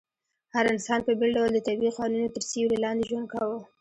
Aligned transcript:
هر 0.53 0.65
انسان 0.73 0.99
په 1.05 1.11
بېل 1.19 1.31
ډول 1.37 1.49
د 1.53 1.59
طبيعي 1.67 1.93
قوانينو 1.95 2.33
تر 2.35 2.43
سيوري 2.51 2.77
لاندي 2.83 3.03
ژوند 3.09 3.27
کاوه 3.33 3.57